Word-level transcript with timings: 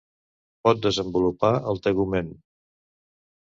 Pot 0.67 0.81
desenvolupar 0.85 1.53
el 1.73 1.83
tegument. 1.89 2.35